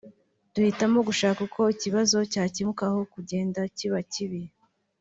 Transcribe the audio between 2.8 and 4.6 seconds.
aho kugenda kiba kibi